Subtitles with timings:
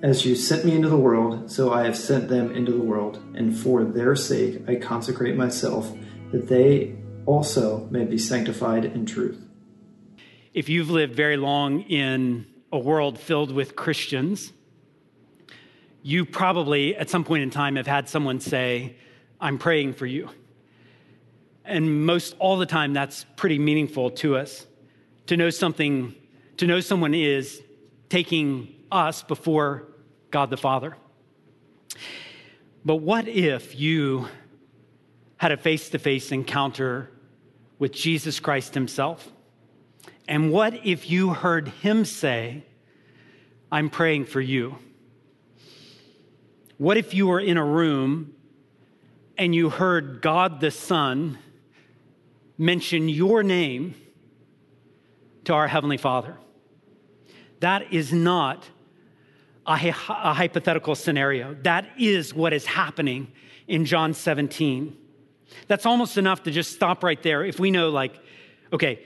[0.00, 3.20] As you sent me into the world, so I have sent them into the world,
[3.34, 5.92] and for their sake I consecrate myself,
[6.30, 6.94] that they
[7.26, 9.44] also may be sanctified in truth.
[10.54, 14.52] If you've lived very long in a world filled with Christians,
[16.02, 18.94] you probably at some point in time have had someone say,
[19.40, 20.30] I'm praying for you.
[21.64, 24.64] And most all the time, that's pretty meaningful to us
[25.26, 26.14] to know something,
[26.58, 27.60] to know someone is
[28.08, 29.88] taking us before
[30.30, 30.96] God the Father.
[32.84, 34.28] But what if you
[35.36, 37.10] had a face to face encounter
[37.78, 39.30] with Jesus Christ Himself?
[40.26, 42.64] And what if you heard Him say,
[43.70, 44.78] I'm praying for you?
[46.76, 48.34] What if you were in a room
[49.36, 51.38] and you heard God the Son
[52.56, 53.94] mention your name
[55.44, 56.36] to our Heavenly Father?
[57.60, 58.68] That is not
[59.68, 61.54] a, hypothetical scenario.
[61.62, 63.30] That is what is happening
[63.66, 64.96] in John 17.
[65.66, 67.44] That's almost enough to just stop right there.
[67.44, 68.18] If we know, like,
[68.72, 69.00] okay,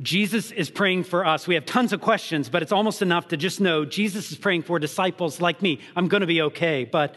[0.00, 1.46] Jesus is praying for us.
[1.46, 4.62] We have tons of questions, but it's almost enough to just know Jesus is praying
[4.62, 5.80] for disciples like me.
[5.96, 6.84] I'm going to be okay.
[6.84, 7.16] But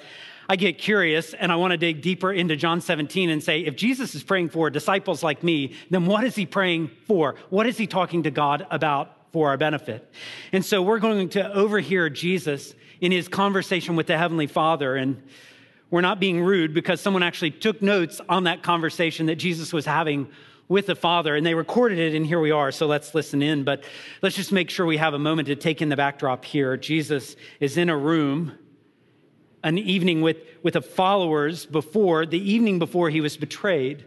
[0.49, 3.75] I get curious and I want to dig deeper into John 17 and say, if
[3.75, 7.35] Jesus is praying for disciples like me, then what is he praying for?
[7.49, 10.11] What is he talking to God about for our benefit.
[10.51, 14.95] And so we're going to overhear Jesus in his conversation with the Heavenly Father.
[14.95, 15.21] And
[15.89, 19.85] we're not being rude because someone actually took notes on that conversation that Jesus was
[19.85, 20.29] having
[20.67, 22.71] with the Father and they recorded it, and here we are.
[22.71, 23.63] So let's listen in.
[23.63, 23.83] But
[24.21, 26.77] let's just make sure we have a moment to take in the backdrop here.
[26.77, 28.57] Jesus is in a room
[29.63, 34.05] an evening with, with the followers before, the evening before he was betrayed,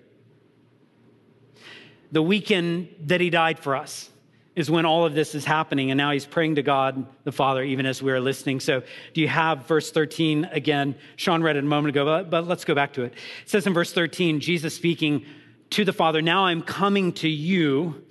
[2.11, 4.11] the weekend that he died for us
[4.57, 5.91] is when all of this is happening.
[5.91, 8.61] And now he's praying to God the Father, even as we are listening.
[8.61, 8.83] So,
[9.13, 10.95] do you have verse 13 again?
[11.17, 13.15] Sean read it a moment ago, but, but let's go back to it.
[13.43, 15.25] It says in verse 13, Jesus speaking
[15.71, 18.05] to the Father, Now I'm coming to you,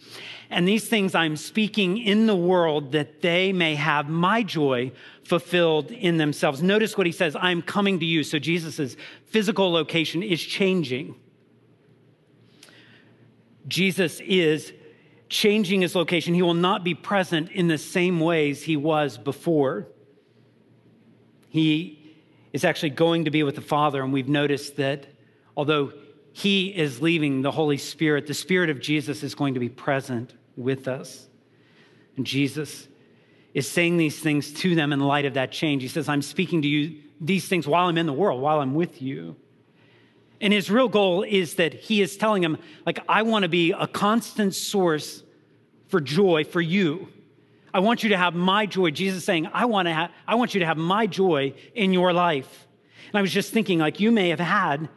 [0.49, 4.91] and these things I'm speaking in the world that they may have my joy
[5.23, 6.61] fulfilled in themselves.
[6.61, 8.23] Notice what he says I'm coming to you.
[8.23, 11.15] So, Jesus' physical location is changing.
[13.65, 14.73] Jesus is
[15.33, 16.35] changing his location.
[16.35, 19.87] He will not be present in the same ways he was before.
[21.49, 22.15] He
[22.53, 25.07] is actually going to be with the Father, and we've noticed that
[25.57, 25.91] although
[26.33, 30.35] he is leaving the Holy Spirit, the Spirit of Jesus is going to be present
[30.55, 31.27] with us.
[32.15, 32.87] And Jesus
[33.55, 35.81] is saying these things to them in light of that change.
[35.81, 38.75] He says, I'm speaking to you these things while I'm in the world, while I'm
[38.75, 39.35] with you.
[40.43, 43.71] And his real goal is that he is telling him, like, I want to be
[43.71, 45.23] a constant source
[45.87, 47.07] for joy for you.
[47.73, 48.91] I want you to have my joy.
[48.91, 51.93] Jesus is saying, I want to have, I want you to have my joy in
[51.93, 52.67] your life.
[53.07, 54.89] And I was just thinking, like, you may have had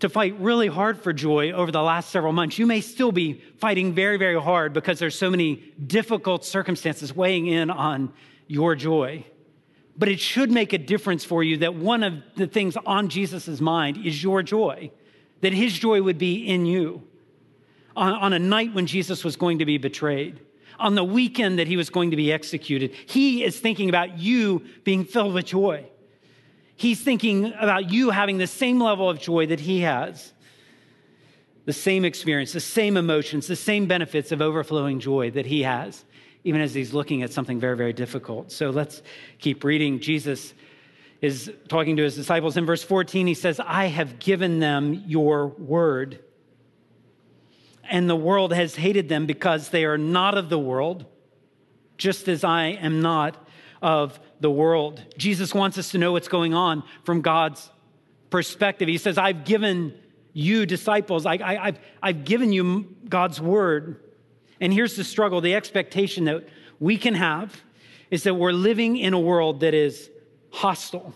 [0.00, 2.58] to fight really hard for joy over the last several months.
[2.58, 7.46] You may still be fighting very, very hard because there's so many difficult circumstances weighing
[7.46, 8.12] in on
[8.46, 9.24] your joy.
[10.00, 13.60] But it should make a difference for you that one of the things on Jesus'
[13.60, 14.90] mind is your joy,
[15.42, 17.02] that his joy would be in you.
[17.94, 20.40] On, on a night when Jesus was going to be betrayed,
[20.78, 24.64] on the weekend that he was going to be executed, he is thinking about you
[24.84, 25.84] being filled with joy.
[26.76, 30.32] He's thinking about you having the same level of joy that he has,
[31.66, 36.06] the same experience, the same emotions, the same benefits of overflowing joy that he has
[36.44, 38.50] even as he's looking at something very, very difficult.
[38.52, 39.02] So let's
[39.38, 40.00] keep reading.
[40.00, 40.54] Jesus
[41.20, 42.56] is talking to his disciples.
[42.56, 46.20] In verse 14, he says, I have given them your word.
[47.84, 51.04] And the world has hated them because they are not of the world,
[51.98, 53.36] just as I am not
[53.82, 55.02] of the world.
[55.18, 57.68] Jesus wants us to know what's going on from God's
[58.30, 58.88] perspective.
[58.88, 59.94] He says, I've given
[60.32, 64.00] you disciples, I, have I've given you God's word.
[64.60, 66.46] And here's the struggle the expectation that
[66.78, 67.62] we can have
[68.10, 70.10] is that we're living in a world that is
[70.50, 71.14] hostile.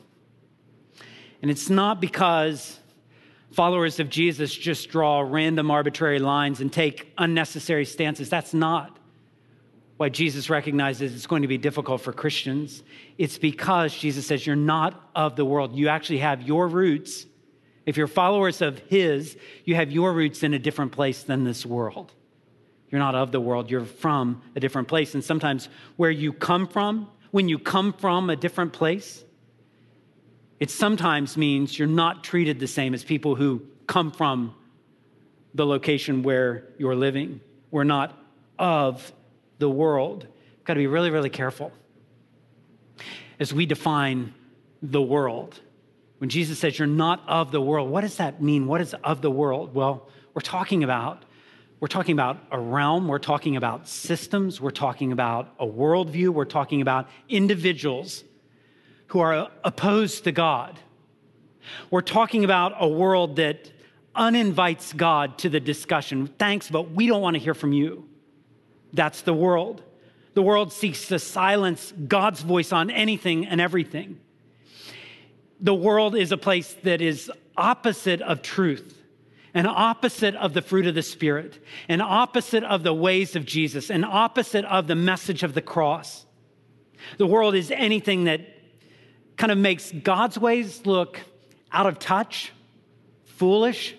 [1.43, 2.79] And it's not because
[3.53, 8.31] followers of Jesus just draw random arbitrary lines and take unnecessary stances.
[8.31, 8.99] That's not
[9.97, 12.83] why Jesus recognizes it's going to be difficult for Christians.
[13.17, 15.77] It's because Jesus says, You're not of the world.
[15.77, 17.27] You actually have your roots.
[17.87, 21.65] If you're followers of His, you have your roots in a different place than this
[21.65, 22.13] world.
[22.95, 25.15] You're not of the world, you're from a different place.
[25.15, 29.25] And sometimes where you come from, when you come from a different place,
[30.61, 34.55] it sometimes means you're not treated the same as people who come from
[35.55, 37.41] the location where you're living.
[37.73, 38.17] We're not
[38.61, 39.13] of
[39.59, 40.29] the world.
[40.59, 41.73] We've got to be really, really careful
[43.41, 44.35] as we define
[44.81, 45.59] the world.
[46.19, 48.69] When Jesus says you're not of the world, what does that mean?
[48.69, 49.75] What is of the world?
[49.75, 51.25] Well, we're talking about
[51.85, 56.47] we're talking about a realm, we're talking about systems, we're talking about a worldview, we're
[56.47, 58.25] talking about individuals
[59.09, 60.81] who are opposed to God.
[61.91, 63.71] We're talking about a world that
[64.15, 66.27] uninvites God to the discussion.
[66.39, 68.09] Thanks, but we don't want to hear from you.
[68.95, 69.83] That's the world.
[70.33, 74.21] The world seeks to silence God's voice on anything and everything.
[75.61, 79.04] The world is a place that is opposite of truth,
[79.55, 83.89] an opposite of the fruit of the Spirit, an opposite of the ways of Jesus,
[83.89, 86.27] an opposite of the message of the cross.
[87.19, 88.41] The world is anything that
[89.37, 91.21] kind of makes God's ways look
[91.71, 92.53] out of touch,
[93.25, 93.95] foolish,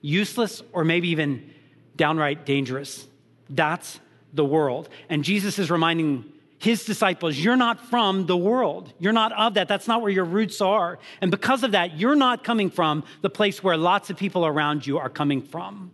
[0.00, 1.50] useless, or maybe even
[1.96, 3.06] downright dangerous.
[3.48, 4.00] That's
[4.32, 4.88] the world.
[5.08, 6.24] And Jesus is reminding
[6.62, 8.92] his disciples, you're not from the world.
[9.00, 9.66] You're not of that.
[9.66, 11.00] That's not where your roots are.
[11.20, 14.86] And because of that, you're not coming from the place where lots of people around
[14.86, 15.90] you are coming from.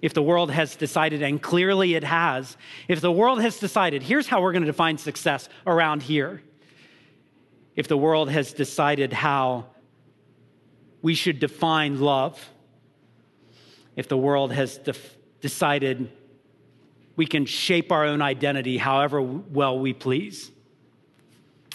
[0.00, 2.56] If the world has decided, and clearly it has,
[2.86, 6.40] if the world has decided, here's how we're going to define success around here.
[7.74, 9.66] If the world has decided how
[11.02, 12.38] we should define love,
[13.96, 16.08] if the world has def- decided
[17.16, 20.50] we can shape our own identity however well we please.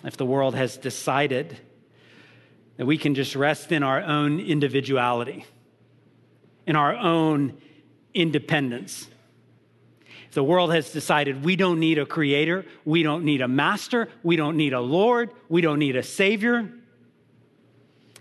[0.03, 1.57] If the world has decided
[2.77, 5.45] that we can just rest in our own individuality,
[6.65, 7.57] in our own
[8.13, 9.07] independence.
[10.27, 14.09] If the world has decided we don't need a creator, we don't need a master,
[14.21, 16.71] we don't need a Lord, we don't need a savior,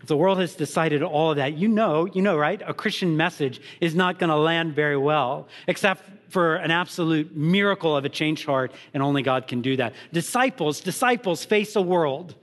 [0.07, 2.63] if the world has decided all of that, you know, you know, right?
[2.65, 7.97] A Christian message is not going to land very well, except for an absolute miracle
[7.97, 9.95] of a changed heart, and only God can do that.
[10.13, 12.35] Disciples, disciples face a world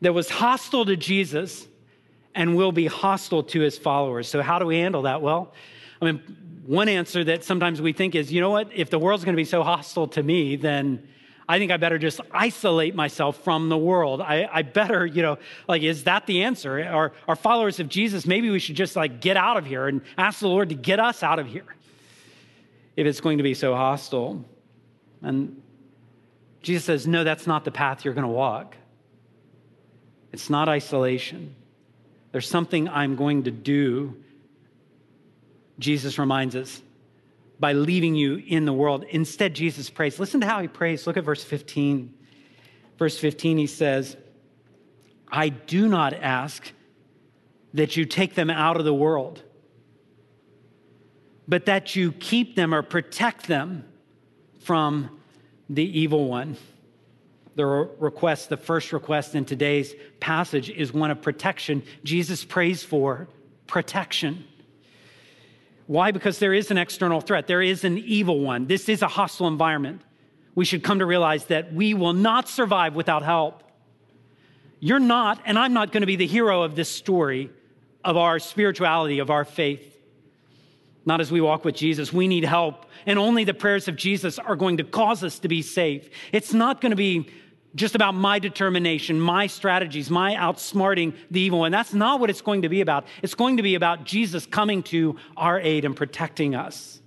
[0.00, 1.66] that was hostile to Jesus
[2.34, 4.28] and will be hostile to his followers.
[4.28, 5.20] So, how do we handle that?
[5.20, 5.52] Well,
[6.00, 8.70] I mean, one answer that sometimes we think is, you know what?
[8.74, 11.08] If the world's going to be so hostile to me, then
[11.48, 14.20] I think I better just isolate myself from the world.
[14.20, 16.80] I, I better, you know, like, is that the answer?
[16.84, 20.00] Are, are followers of Jesus, maybe we should just like get out of here and
[20.16, 21.66] ask the Lord to get us out of here
[22.96, 24.44] if it's going to be so hostile.
[25.22, 25.62] And
[26.62, 28.76] Jesus says, no, that's not the path you're going to walk.
[30.32, 31.54] It's not isolation.
[32.32, 34.16] There's something I'm going to do.
[35.78, 36.80] Jesus reminds us
[37.58, 39.04] by leaving you in the world.
[39.10, 40.18] Instead, Jesus prays.
[40.18, 41.06] Listen to how he prays.
[41.06, 42.14] Look at verse 15.
[42.98, 44.16] Verse 15, he says,
[45.30, 46.70] I do not ask
[47.74, 49.42] that you take them out of the world,
[51.48, 53.84] but that you keep them or protect them
[54.60, 55.18] from
[55.68, 56.56] the evil one.
[57.56, 61.82] The request, the first request in today's passage is one of protection.
[62.04, 63.28] Jesus prays for
[63.66, 64.44] protection.
[65.86, 66.12] Why?
[66.12, 68.66] Because there is an external threat, there is an evil one.
[68.66, 70.02] This is a hostile environment.
[70.54, 73.64] We should come to realize that we will not survive without help.
[74.78, 77.50] You're not, and I'm not going to be the hero of this story
[78.04, 79.89] of our spirituality, of our faith.
[81.06, 82.12] Not as we walk with Jesus.
[82.12, 82.86] We need help.
[83.06, 86.08] And only the prayers of Jesus are going to cause us to be safe.
[86.32, 87.28] It's not going to be
[87.74, 91.60] just about my determination, my strategies, my outsmarting the evil.
[91.60, 91.72] one.
[91.72, 93.06] that's not what it's going to be about.
[93.22, 97.00] It's going to be about Jesus coming to our aid and protecting us.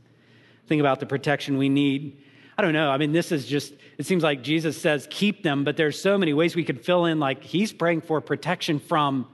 [0.68, 2.18] Think about the protection we need.
[2.58, 2.90] I don't know.
[2.90, 6.18] I mean, this is just, it seems like Jesus says, keep them, but there's so
[6.18, 9.28] many ways we could fill in, like, he's praying for protection from,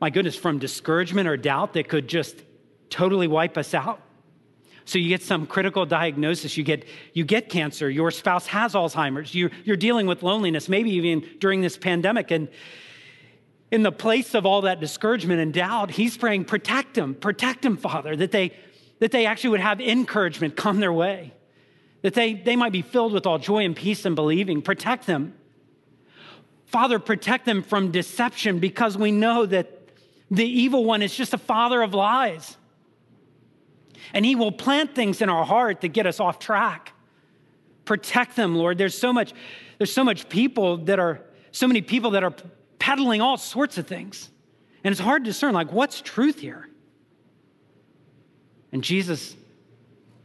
[0.00, 2.36] my goodness, from discouragement or doubt that could just
[2.90, 4.02] totally wipe us out.
[4.84, 9.34] So you get some critical diagnosis, you get, you get cancer, your spouse has Alzheimer's,
[9.34, 12.30] you, you're dealing with loneliness, maybe even during this pandemic.
[12.30, 12.48] And
[13.70, 17.76] in the place of all that discouragement and doubt, he's praying, protect them, protect them,
[17.76, 18.52] Father, that they,
[18.98, 21.32] that they actually would have encouragement come their way,
[22.02, 24.60] that they, they might be filled with all joy and peace and believing.
[24.60, 25.34] Protect them.
[26.66, 29.78] Father, protect them from deception because we know that
[30.30, 32.56] the evil one is just a father of lies.
[34.12, 36.92] And He will plant things in our heart that get us off track.
[37.84, 38.78] Protect them, Lord.
[38.78, 39.32] There's so much,
[39.78, 41.20] there's so much people that are,
[41.52, 42.34] so many people that are
[42.78, 44.30] peddling all sorts of things.
[44.84, 46.68] And it's hard to discern, like, what's truth here?
[48.72, 49.36] And Jesus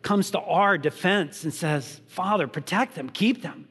[0.01, 3.67] comes to our defense and says, Father, protect them, keep them.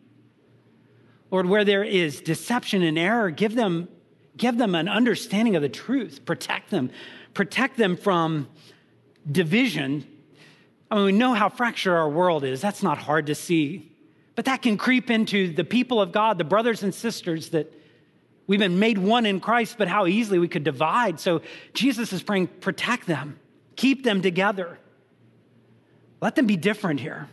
[1.31, 3.89] Lord, where there is deception and error, give them,
[4.37, 6.25] give them an understanding of the truth.
[6.25, 6.91] Protect them.
[7.33, 8.49] Protect them from
[9.31, 10.07] division.
[10.91, 12.61] I mean, we know how fractured our world is.
[12.61, 13.91] That's not hard to see.
[14.35, 17.73] But that can creep into the people of God, the brothers and sisters that
[18.47, 21.21] we've been made one in Christ, but how easily we could divide.
[21.21, 23.39] So Jesus is praying, protect them,
[23.77, 24.79] keep them together.
[26.21, 27.29] Let them be different here.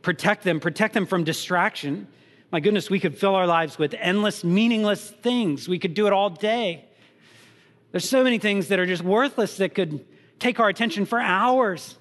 [0.00, 2.08] Protect them, protect them from distraction.
[2.50, 5.68] My goodness, we could fill our lives with endless, meaningless things.
[5.68, 6.84] We could do it all day.
[7.90, 10.04] There's so many things that are just worthless that could
[10.42, 11.96] take our attention for hours.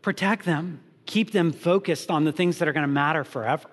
[0.00, 3.68] Protect them, keep them focused on the things that are going to matter forever.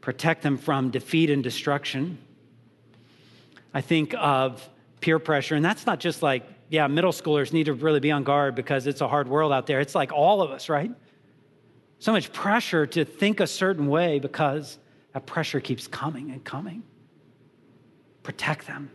[0.00, 2.18] Protect them from defeat and destruction.
[3.74, 4.68] I think of
[5.00, 8.22] peer pressure, and that's not just like, yeah, middle schoolers need to really be on
[8.22, 9.80] guard because it's a hard world out there.
[9.80, 10.92] It's like all of us, right?
[11.98, 14.78] So much pressure to think a certain way because
[15.14, 16.84] that pressure keeps coming and coming.
[18.22, 18.88] Protect them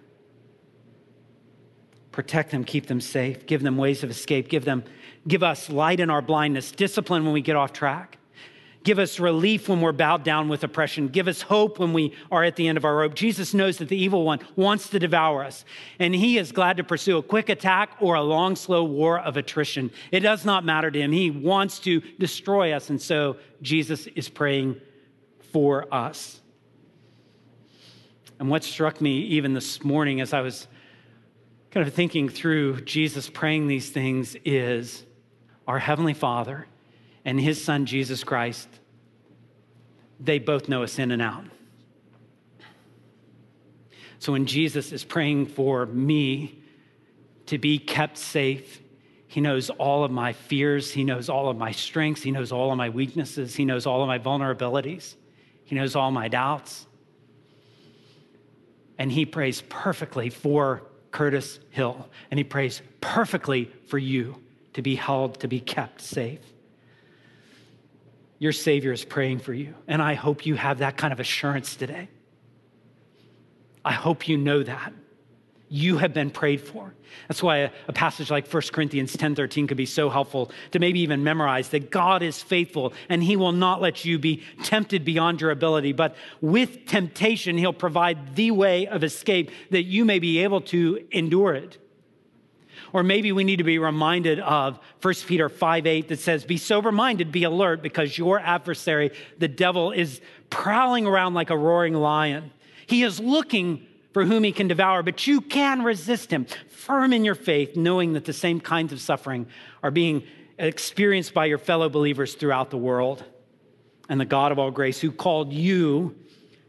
[2.18, 4.84] protect them, keep them safe, give them ways of escape, give them
[5.28, 8.18] give us light in our blindness, discipline when we get off track.
[8.84, 11.10] Give us relief when we're bowed down with oppression.
[11.10, 13.14] Give us hope when we are at the end of our rope.
[13.14, 15.64] Jesus knows that the evil one wants to devour us,
[16.00, 19.38] and he is glad to pursue a quick attack or a long, slow war of
[19.38, 19.92] attrition.
[20.12, 21.12] It does not matter to him.
[21.12, 24.82] He wants to destroy us, and so Jesus is praying
[25.52, 26.42] for us.
[28.40, 30.68] And what struck me even this morning as I was
[31.72, 35.04] kind of thinking through Jesus praying these things is
[35.68, 36.66] our Heavenly Father
[37.26, 38.70] and His Son, Jesus Christ,
[40.20, 41.44] they both know us in and out.
[44.20, 46.58] So when Jesus is praying for me
[47.48, 48.82] to be kept safe,
[49.28, 52.72] He knows all of my fears, He knows all of my strengths, He knows all
[52.72, 55.16] of my weaknesses, He knows all of my vulnerabilities,
[55.66, 56.88] He knows all my doubts.
[58.98, 60.82] And He prays perfectly for
[61.18, 64.36] Curtis Hill, and he prays perfectly for you
[64.74, 66.42] to be held, to be kept safe.
[68.38, 71.76] Your Savior is praying for you, and I hope you have that kind of assurance
[71.76, 72.08] today.
[73.84, 74.94] I hope you know that
[75.70, 76.94] you have been prayed for.
[77.28, 80.80] That's why a, a, passage like 1 Corinthians 10 13 could be so helpful to
[80.80, 85.04] maybe even memorize that God is faithful and he will not let you be tempted
[85.04, 90.20] beyond your ability, but with temptation, he'll provide the way of escape that you may
[90.20, 91.78] be able to endure it.
[92.94, 96.58] Or maybe we need to be reminded of 1 Peter 5 8 that says, Be
[96.58, 101.94] sober minded, be alert, because your adversary, the devil, is prowling around like a roaring
[101.94, 102.52] lion.
[102.86, 103.86] He is looking
[104.18, 108.14] for whom he can devour, but you can resist him, firm in your faith, knowing
[108.14, 109.46] that the same kinds of suffering
[109.84, 110.24] are being
[110.58, 113.24] experienced by your fellow believers throughout the world.
[114.10, 116.16] And the God of all grace, who called you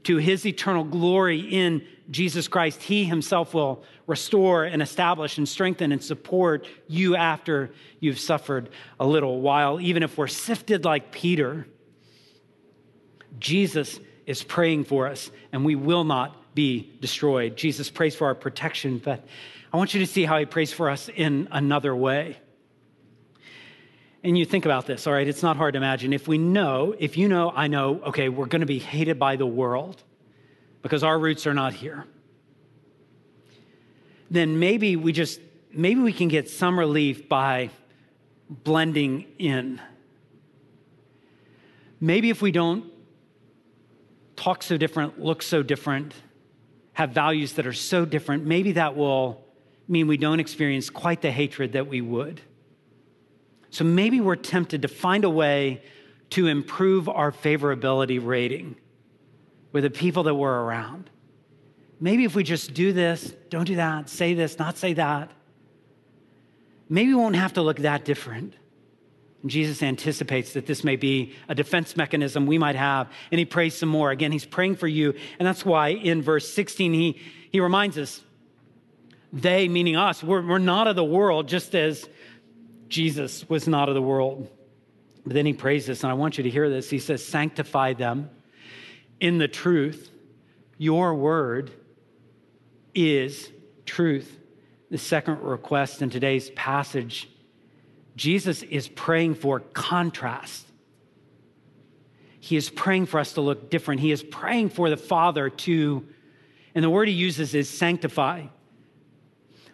[0.02, 5.90] to his eternal glory in Jesus Christ, he himself will restore and establish and strengthen
[5.90, 8.68] and support you after you've suffered
[9.00, 9.80] a little while.
[9.80, 11.66] Even if we're sifted like Peter,
[13.38, 17.56] Jesus is praying for us, and we will not be destroyed.
[17.56, 19.24] Jesus prays for our protection, but
[19.72, 22.38] I want you to see how he prays for us in another way.
[24.24, 25.26] And you think about this, all right?
[25.28, 26.12] It's not hard to imagine.
[26.12, 29.36] If we know, if you know, I know, okay, we're going to be hated by
[29.36, 30.02] the world
[30.82, 32.04] because our roots are not here,
[34.30, 35.40] then maybe we just,
[35.72, 37.70] maybe we can get some relief by
[38.50, 39.80] blending in.
[42.00, 42.84] Maybe if we don't
[44.36, 46.14] talk so different, look so different,
[46.98, 49.40] have values that are so different, maybe that will
[49.86, 52.40] mean we don't experience quite the hatred that we would.
[53.70, 55.80] So maybe we're tempted to find a way
[56.30, 58.74] to improve our favorability rating
[59.70, 61.08] with the people that we're around.
[62.00, 65.30] Maybe if we just do this, don't do that, say this, not say that,
[66.88, 68.54] maybe we won't have to look that different.
[69.42, 73.44] And Jesus anticipates that this may be a defense mechanism we might have, and he
[73.44, 74.10] prays some more.
[74.10, 78.20] Again, he's praying for you, and that's why in verse 16 he, he reminds us
[79.32, 82.08] they, meaning us, we're, we're not of the world, just as
[82.88, 84.48] Jesus was not of the world.
[85.24, 86.88] But then he prays this, and I want you to hear this.
[86.88, 88.30] He says, Sanctify them
[89.20, 90.10] in the truth.
[90.78, 91.70] Your word
[92.94, 93.50] is
[93.84, 94.36] truth.
[94.90, 97.28] the second request in today's passage,
[98.18, 100.66] Jesus is praying for contrast.
[102.40, 104.00] He is praying for us to look different.
[104.00, 106.06] He is praying for the Father to,
[106.74, 108.46] and the word he uses is sanctify,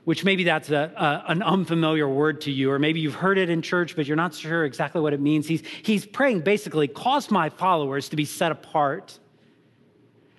[0.04, 3.48] which maybe that's a, a, an unfamiliar word to you, or maybe you've heard it
[3.48, 5.48] in church, but you're not sure exactly what it means.
[5.48, 9.18] He's, he's praying basically, cause my followers to be set apart.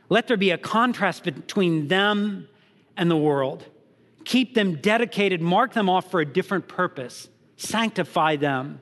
[0.10, 2.48] Let there be a contrast between them
[2.96, 3.64] and the world.
[4.26, 8.80] Keep them dedicated, mark them off for a different purpose, sanctify them.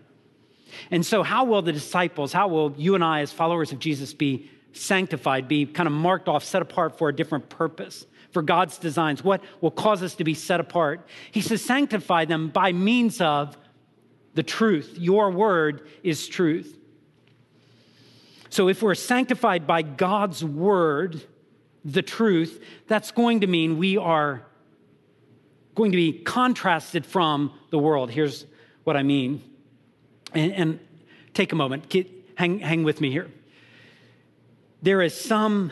[0.89, 4.13] And so, how will the disciples, how will you and I, as followers of Jesus,
[4.13, 8.77] be sanctified, be kind of marked off, set apart for a different purpose, for God's
[8.77, 9.24] designs?
[9.24, 11.08] What will cause us to be set apart?
[11.32, 13.58] He says, sanctify them by means of
[14.34, 14.96] the truth.
[14.98, 16.77] Your word is truth.
[18.50, 21.24] So, if we're sanctified by God's word,
[21.86, 24.44] the truth, that's going to mean we are
[25.75, 28.10] going to be contrasted from the world.
[28.12, 28.46] Here's
[28.83, 29.43] what I mean.
[30.33, 30.79] And, and
[31.33, 33.29] take a moment, Get, hang, hang with me here.
[34.81, 35.71] There is some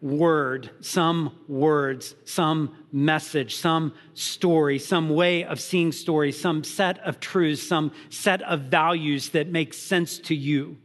[0.00, 7.20] word, some words, some message, some story, some way of seeing stories, some set of
[7.20, 10.76] truths, some set of values that make sense to you.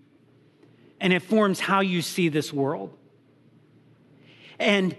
[1.01, 2.95] And it forms how you see this world.
[4.59, 4.95] And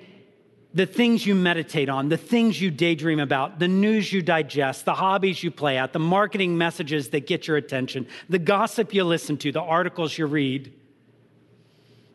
[0.74, 4.94] the things you meditate on, the things you daydream about, the news you digest, the
[4.94, 9.36] hobbies you play at, the marketing messages that get your attention, the gossip you listen
[9.38, 10.72] to, the articles you read,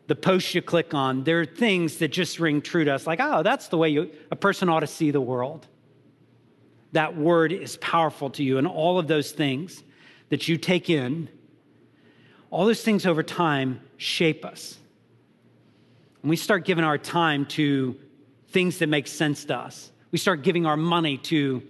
[0.06, 3.18] the posts you click on, there are things that just ring true to us like,
[3.20, 5.66] oh, that's the way you, a person ought to see the world.
[6.92, 9.82] That word is powerful to you, and all of those things
[10.28, 11.28] that you take in,
[12.50, 14.78] all those things over time shape us.
[16.22, 17.96] And we start giving our time to
[18.54, 19.90] things that make sense to us.
[20.12, 21.62] We start giving our money to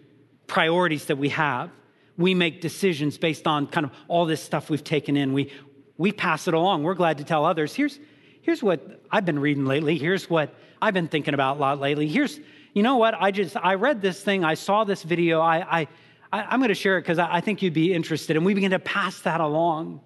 [0.47, 1.71] priorities that we have.
[2.19, 5.33] We make decisions based on kind of all this stuff we've taken in.
[5.33, 5.50] We,
[5.97, 6.83] we pass it along.
[6.83, 7.75] We're glad to tell others.
[7.75, 7.99] Here's,
[8.43, 9.97] here's what I've been reading lately.
[9.97, 12.06] Here's what I've been thinking about a lot lately.
[12.06, 12.39] Here's,
[12.75, 13.15] you know what?
[13.19, 14.45] I just, I read this thing.
[14.45, 15.41] I saw this video.
[15.41, 15.89] I, I,
[16.30, 18.37] I am going to share it because I, I think you'd be interested.
[18.37, 20.02] And we begin to pass that along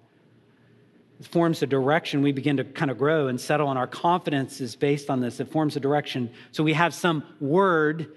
[1.21, 4.75] forms a direction we begin to kind of grow and settle, and our confidence is
[4.75, 5.39] based on this.
[5.39, 6.31] It forms a direction.
[6.51, 8.13] So we have some word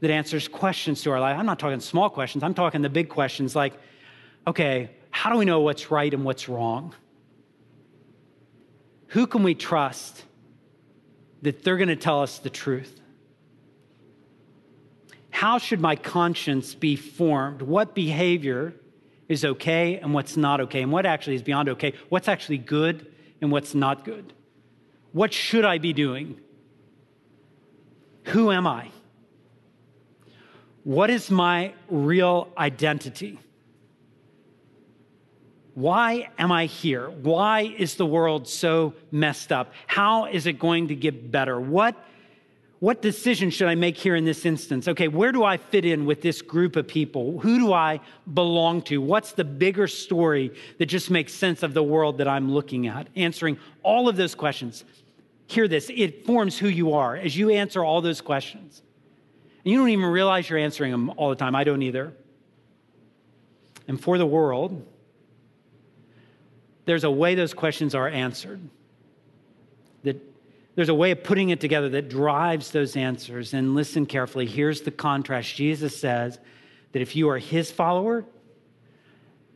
[0.00, 1.38] that answers questions to our life.
[1.38, 3.74] I'm not talking small questions, I'm talking the big questions like,
[4.46, 6.94] okay, how do we know what's right and what's wrong?
[9.08, 10.24] Who can we trust
[11.42, 13.00] that they're going to tell us the truth?
[15.30, 17.62] How should my conscience be formed?
[17.62, 18.74] What behavior?
[19.28, 23.06] Is okay and what's not okay, and what actually is beyond okay, what's actually good
[23.40, 24.32] and what's not good.
[25.12, 26.40] What should I be doing?
[28.24, 28.90] Who am I?
[30.84, 33.38] What is my real identity?
[35.74, 37.10] Why am I here?
[37.10, 39.72] Why is the world so messed up?
[39.86, 41.60] How is it going to get better?
[41.60, 41.96] What
[42.78, 44.86] what decision should I make here in this instance?
[44.86, 47.40] Okay, where do I fit in with this group of people?
[47.40, 48.00] Who do I
[48.32, 49.00] belong to?
[49.00, 53.08] What's the bigger story that just makes sense of the world that I'm looking at?
[53.16, 54.84] Answering all of those questions.
[55.46, 58.82] Hear this it forms who you are as you answer all those questions.
[59.64, 61.54] And you don't even realize you're answering them all the time.
[61.54, 62.12] I don't either.
[63.88, 64.86] And for the world,
[66.84, 68.60] there's a way those questions are answered
[70.02, 70.20] that
[70.76, 73.54] there's a way of putting it together that drives those answers.
[73.54, 74.46] And listen carefully.
[74.46, 75.54] Here's the contrast.
[75.56, 76.38] Jesus says
[76.92, 78.24] that if you are his follower,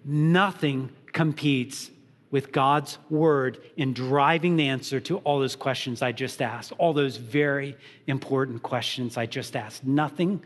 [0.04, 1.90] nothing competes
[2.30, 6.92] with God's word in driving the answer to all those questions I just asked, all
[6.92, 9.85] those very important questions I just asked.
[9.85, 10.42] Nothing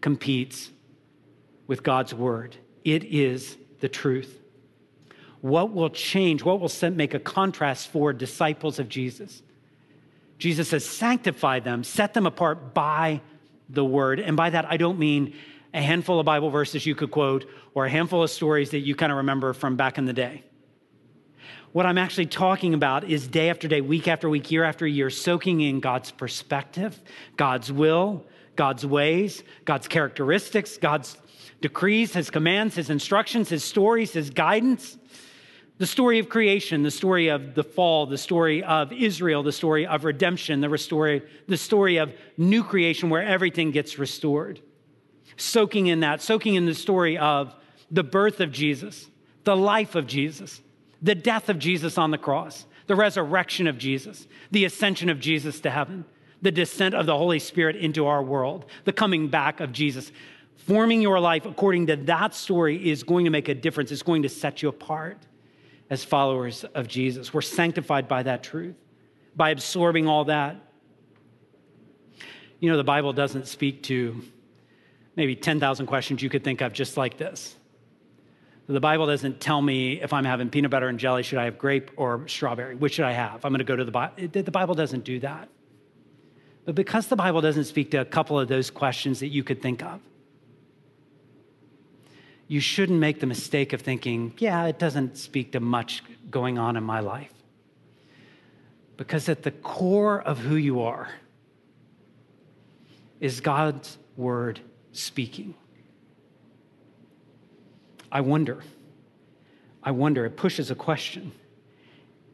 [0.00, 0.70] competes
[1.66, 2.56] with God's word.
[2.84, 4.40] It is the truth.
[5.40, 6.42] What will change?
[6.42, 9.42] What will make a contrast for disciples of Jesus?
[10.38, 13.20] Jesus says, sanctify them, set them apart by
[13.68, 14.20] the word.
[14.20, 15.34] And by that, I don't mean
[15.72, 18.94] a handful of Bible verses you could quote or a handful of stories that you
[18.94, 20.42] kind of remember from back in the day.
[21.72, 25.10] What I'm actually talking about is day after day, week after week, year after year,
[25.10, 26.98] soaking in God's perspective,
[27.36, 28.24] God's will,
[28.56, 31.18] God's ways, God's characteristics, God's
[31.60, 34.96] decrees, His commands, His instructions, His stories, His guidance
[35.78, 39.86] the story of creation, the story of the fall, the story of Israel, the story
[39.86, 44.60] of redemption, the story, the story of new creation where everything gets restored.
[45.36, 47.54] Soaking in that, soaking in the story of
[47.90, 49.06] the birth of Jesus,
[49.44, 50.62] the life of Jesus,
[51.02, 55.60] the death of Jesus on the cross, the resurrection of Jesus, the ascension of Jesus
[55.60, 56.06] to heaven,
[56.40, 60.10] the descent of the Holy Spirit into our world, the coming back of Jesus.
[60.56, 63.92] Forming your life according to that story is going to make a difference.
[63.92, 65.18] It's going to set you apart
[65.90, 67.32] as followers of Jesus.
[67.32, 68.76] We're sanctified by that truth,
[69.34, 70.56] by absorbing all that.
[72.60, 74.22] You know, the Bible doesn't speak to
[75.14, 77.54] maybe 10,000 questions you could think of just like this.
[78.68, 81.56] The Bible doesn't tell me if I'm having peanut butter and jelly, should I have
[81.56, 82.74] grape or strawberry?
[82.74, 83.44] Which should I have?
[83.44, 84.14] I'm going to go to the Bible.
[84.16, 85.48] The Bible doesn't do that.
[86.64, 89.62] But because the Bible doesn't speak to a couple of those questions that you could
[89.62, 90.00] think of,
[92.48, 96.76] you shouldn't make the mistake of thinking, yeah, it doesn't speak to much going on
[96.76, 97.32] in my life.
[98.96, 101.08] Because at the core of who you are
[103.20, 104.60] is God's word
[104.92, 105.54] speaking.
[108.10, 108.62] I wonder,
[109.82, 111.32] I wonder, it pushes a question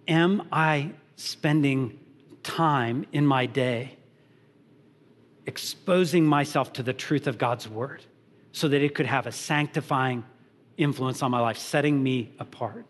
[0.06, 1.98] Am I spending
[2.42, 3.96] time in my day
[5.46, 8.04] exposing myself to the truth of God's word
[8.52, 10.24] so that it could have a sanctifying
[10.76, 12.86] influence on my life, setting me apart?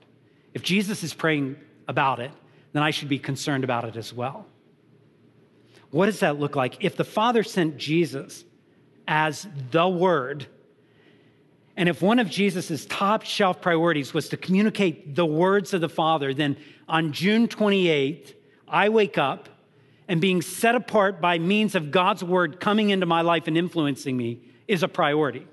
[0.54, 1.56] If Jesus is praying
[1.88, 2.30] about it,
[2.72, 4.46] then I should be concerned about it as well.
[5.90, 6.84] What does that look like?
[6.84, 8.44] If the Father sent Jesus
[9.06, 10.46] as the Word,
[11.76, 15.88] and if one of Jesus' top shelf priorities was to communicate the words of the
[15.88, 16.56] Father, then
[16.88, 18.34] on June 28th,
[18.68, 19.48] I wake up
[20.08, 24.16] and being set apart by means of God's word coming into my life and influencing
[24.16, 25.46] me is a priority.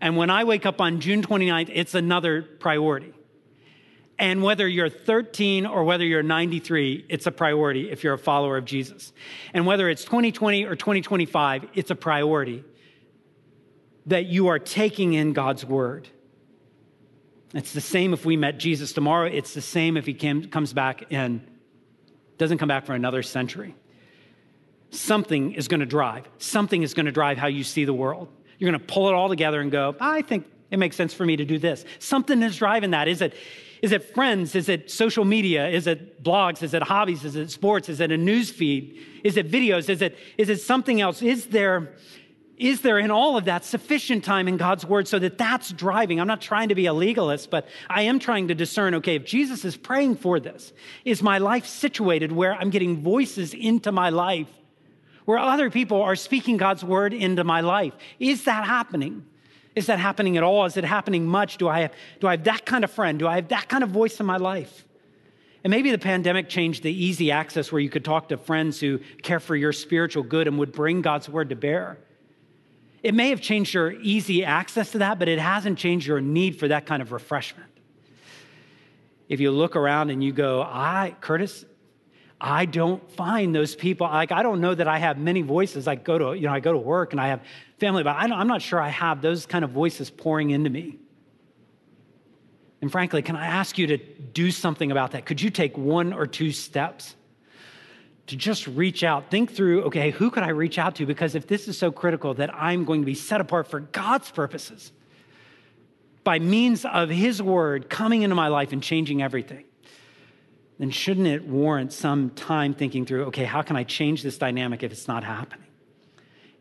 [0.00, 3.12] And when I wake up on June 29th, it's another priority.
[4.18, 8.56] And whether you're 13 or whether you're 93, it's a priority if you're a follower
[8.56, 9.12] of Jesus.
[9.54, 12.64] And whether it's 2020 or 2025, it's a priority
[14.06, 16.08] that you are taking in God's word.
[17.54, 19.26] It's the same if we met Jesus tomorrow.
[19.26, 21.46] It's the same if he came, comes back and
[22.38, 23.74] doesn't come back for another century.
[24.90, 26.28] Something is going to drive.
[26.38, 28.28] Something is going to drive how you see the world.
[28.58, 31.24] You're going to pull it all together and go, I think it makes sense for
[31.24, 31.84] me to do this.
[31.98, 33.08] Something is driving that.
[33.08, 33.34] Is it,
[33.82, 34.54] is it friends?
[34.54, 35.68] Is it social media?
[35.68, 36.62] Is it blogs?
[36.62, 37.24] Is it hobbies?
[37.24, 37.88] Is it sports?
[37.88, 38.98] Is it a news feed?
[39.24, 39.88] Is it videos?
[39.88, 41.22] Is it, is it something else?
[41.22, 41.94] Is there
[42.58, 46.20] is there in all of that sufficient time in God's word so that that's driving?
[46.20, 49.24] I'm not trying to be a legalist, but I am trying to discern okay, if
[49.24, 50.72] Jesus is praying for this,
[51.04, 54.48] is my life situated where I'm getting voices into my life,
[55.28, 57.92] where other people are speaking God's word into my life?
[58.18, 59.26] Is that happening?
[59.74, 60.64] Is that happening at all?
[60.64, 61.58] Is it happening much?
[61.58, 63.18] Do I have, do I have that kind of friend?
[63.18, 64.86] Do I have that kind of voice in my life?
[65.62, 69.00] And maybe the pandemic changed the easy access where you could talk to friends who
[69.20, 71.98] care for your spiritual good and would bring God's word to bear.
[73.02, 76.58] It may have changed your easy access to that, but it hasn't changed your need
[76.58, 77.68] for that kind of refreshment.
[79.28, 81.66] If you look around and you go, I, Curtis,
[82.40, 85.88] I don't find those people, like, I don't know that I have many voices.
[85.88, 87.42] I go to, you know, I go to work and I have
[87.78, 90.98] family, but I'm not sure I have those kind of voices pouring into me.
[92.80, 95.26] And frankly, can I ask you to do something about that?
[95.26, 97.16] Could you take one or two steps?
[98.28, 101.06] to just reach out, think through, okay, who could I reach out to?
[101.06, 104.30] Because if this is so critical that I'm going to be set apart for God's
[104.30, 104.92] purposes
[106.24, 109.64] by means of His word coming into my life and changing everything,
[110.78, 114.82] then shouldn't it warrant some time thinking through, okay, how can I change this dynamic
[114.82, 115.66] if it's not happening?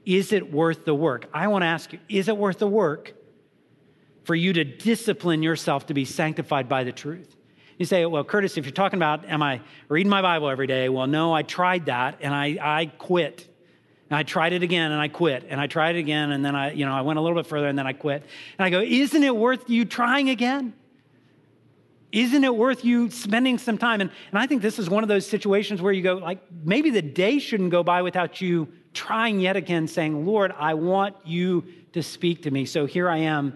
[0.06, 1.30] Is it worth the work?
[1.34, 3.14] I want to ask you, is it worth the work
[4.24, 7.36] for you to discipline yourself to be sanctified by the truth?
[7.78, 10.90] You say, well, Curtis, if you're talking about, am I reading my Bible every day?
[10.90, 13.48] Well, no, I tried that and I, I quit.
[14.10, 15.46] And I tried it again and I quit.
[15.50, 17.46] And I tried it again and then I, you know, I went a little bit
[17.46, 18.24] further and then I quit.
[18.58, 20.74] And I go, isn't it worth you trying again?
[22.18, 24.02] Isn't it worth you spending some time?
[24.02, 26.90] And, and I think this is one of those situations where you go, like, maybe
[26.90, 31.64] the day shouldn't go by without you trying yet again, saying, Lord, I want you
[31.94, 32.66] to speak to me.
[32.66, 33.56] So here I am.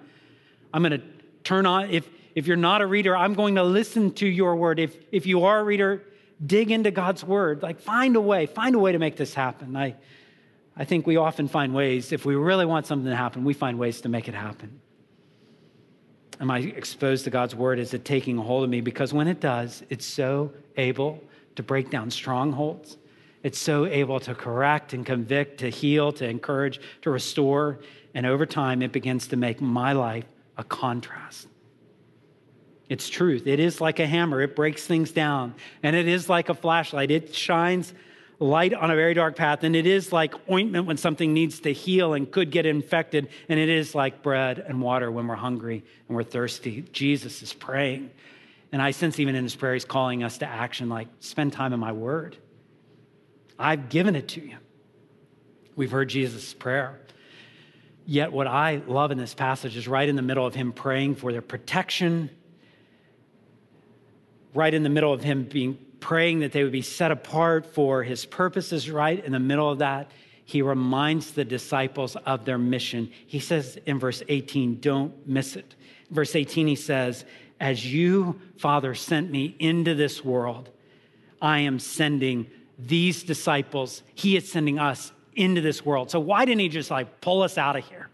[0.72, 1.02] I'm going to
[1.44, 4.80] turn on, if, if you're not a reader, I'm going to listen to your word.
[4.80, 6.04] If, if you are a reader,
[6.46, 7.64] dig into God's word.
[7.64, 9.76] Like, find a way, find a way to make this happen.
[9.76, 9.96] I,
[10.78, 13.80] I think we often find ways, if we really want something to happen, we find
[13.80, 14.82] ways to make it happen.
[16.42, 17.78] Am I exposed to God's word?
[17.78, 18.82] Is it taking a hold of me?
[18.82, 21.24] Because when it does, it's so able
[21.56, 22.98] to break down strongholds.
[23.44, 27.80] It's so able to correct and convict, to heal, to encourage, to restore.
[28.16, 30.26] And over time, it begins to make my life
[30.58, 31.48] a contrast.
[32.90, 33.46] It's truth.
[33.46, 35.54] It is like a hammer, it breaks things down.
[35.84, 37.94] And it is like a flashlight, it shines
[38.42, 39.64] light on a very dark path.
[39.64, 43.30] And it is like ointment when something needs to heal and could get infected.
[43.48, 46.84] And it is like bread and water when we're hungry and we're thirsty.
[46.92, 48.10] Jesus is praying.
[48.72, 51.72] And I sense even in his prayer, he's calling us to action like, spend time
[51.72, 52.36] in my word.
[53.60, 54.58] I've given it to you.
[55.76, 57.00] We've heard Jesus' prayer.
[58.08, 61.16] Yet, what I love in this passage is right in the middle of him praying
[61.16, 62.32] for their protection,
[64.56, 68.04] right in the middle of him being praying that they would be set apart for
[68.04, 70.12] his purposes, right in the middle of that,
[70.44, 73.10] he reminds the disciples of their mission.
[73.26, 75.76] He says in verse 18, don't miss it.
[76.10, 77.24] Verse 18, he says,
[77.62, 80.70] As you, Father, sent me into this world,
[81.42, 86.12] I am sending these disciples, he is sending us into this world.
[86.12, 88.10] So why didn't he just like pull us out of here?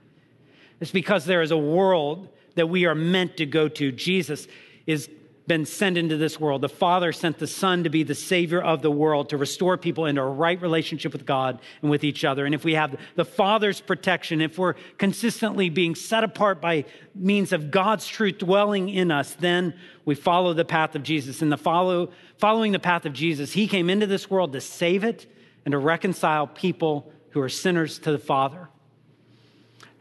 [0.79, 3.91] It's because there is a world that we are meant to go to.
[3.91, 4.47] Jesus
[4.85, 5.09] is
[5.47, 6.61] been sent into this world.
[6.61, 10.05] The Father sent the Son to be the Savior of the world, to restore people
[10.05, 12.45] into a right relationship with God and with each other.
[12.45, 16.83] And if we have the Father's protection, if we're consistently being set apart by
[17.15, 21.41] means of God's truth dwelling in us, then we follow the path of Jesus.
[21.41, 25.05] And the follow, following the path of Jesus, He came into this world to save
[25.05, 25.25] it
[25.63, 28.67] and to reconcile people who are sinners to the Father.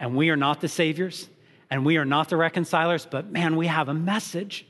[0.01, 1.29] And we are not the Saviors
[1.71, 4.67] and we are not the reconcilers, but man, we have a message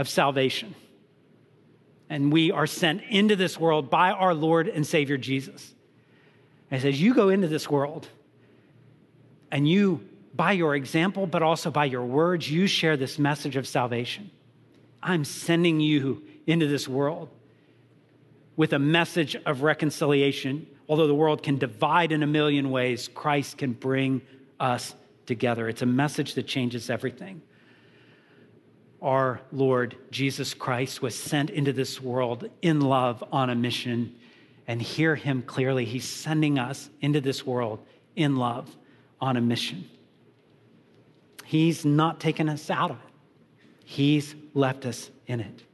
[0.00, 0.74] of salvation.
[2.08, 5.74] And we are sent into this world by our Lord and Savior Jesus.
[6.70, 8.08] And says, You go into this world
[9.52, 13.68] and you, by your example, but also by your words, you share this message of
[13.68, 14.30] salvation.
[15.02, 17.28] I'm sending you into this world
[18.56, 20.66] with a message of reconciliation.
[20.88, 24.22] Although the world can divide in a million ways, Christ can bring
[24.58, 24.94] us
[25.26, 25.68] together.
[25.68, 27.42] It's a message that changes everything
[29.02, 34.14] our Lord Jesus Christ was sent into this world in love on a mission.
[34.66, 35.84] And hear him clearly.
[35.84, 37.84] He's sending us into this world
[38.14, 38.76] in love
[39.20, 39.88] on a mission.
[41.44, 43.12] He's not taken us out of it,
[43.84, 45.64] He's left us in it.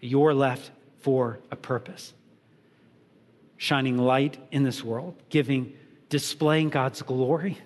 [0.00, 0.70] You're left
[1.00, 2.12] for a purpose.
[3.56, 5.74] Shining light in this world, giving,
[6.08, 7.58] displaying God's glory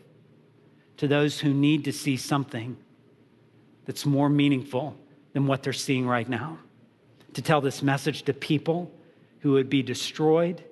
[0.97, 2.77] to those who need to see something
[3.85, 4.97] that's more meaningful
[5.33, 6.59] than what they're seeing right now.
[7.35, 8.91] To tell this message to people
[9.41, 10.65] who would be destroyed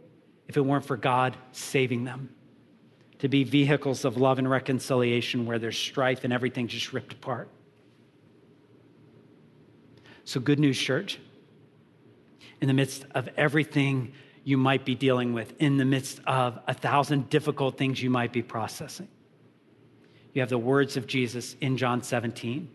[0.48, 2.30] if it weren't for God saving them.
[3.18, 7.48] To be vehicles of love and reconciliation where there's strife and everything just ripped apart.
[10.24, 11.18] So, good news, church.
[12.60, 14.12] In the midst of everything
[14.44, 18.32] you might be dealing with, in the midst of a thousand difficult things you might
[18.32, 19.08] be processing,
[20.32, 22.68] you have the words of Jesus in John 17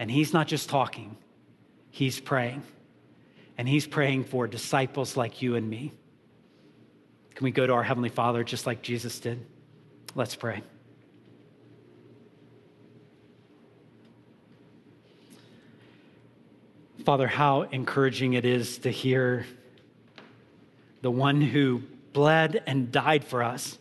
[0.00, 1.14] and he's not just talking,
[1.90, 2.62] he's praying.
[3.58, 5.92] And he's praying for disciples like you and me.
[7.34, 9.44] Can we go to our Heavenly Father just like Jesus did?
[10.14, 10.62] Let's pray.
[17.04, 19.44] Father, how encouraging it is to hear
[21.02, 21.82] the one who
[22.14, 23.76] bled and died for us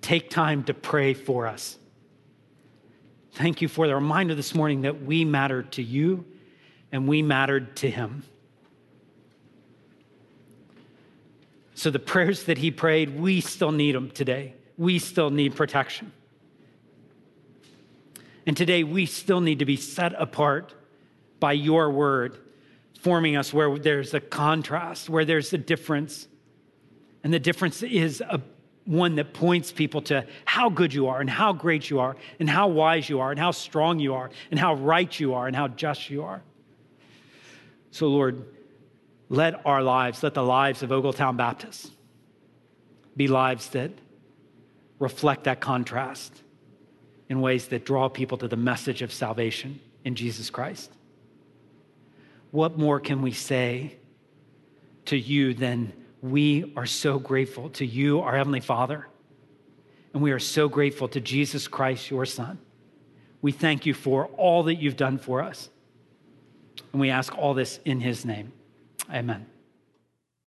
[0.00, 1.76] take time to pray for us.
[3.34, 6.24] Thank you for the reminder this morning that we mattered to you
[6.92, 8.22] and we mattered to him.
[11.74, 14.54] So, the prayers that he prayed, we still need them today.
[14.78, 16.12] We still need protection.
[18.46, 20.72] And today, we still need to be set apart
[21.40, 22.38] by your word,
[23.00, 26.28] forming us where there's a contrast, where there's a difference.
[27.24, 28.40] And the difference is a
[28.86, 32.48] one that points people to how good you are and how great you are and
[32.50, 35.56] how wise you are and how strong you are and how right you are and
[35.56, 36.42] how just you are.
[37.90, 38.44] So, Lord,
[39.28, 41.90] let our lives, let the lives of Ogletown Baptists
[43.16, 43.92] be lives that
[44.98, 46.42] reflect that contrast
[47.28, 50.90] in ways that draw people to the message of salvation in Jesus Christ.
[52.50, 53.96] What more can we say
[55.06, 55.92] to you than?
[56.24, 59.06] We are so grateful to you, our Heavenly Father,
[60.14, 62.58] and we are so grateful to Jesus Christ, your Son.
[63.42, 65.68] We thank you for all that you've done for us.
[66.92, 68.54] And we ask all this in His name.
[69.12, 69.44] Amen.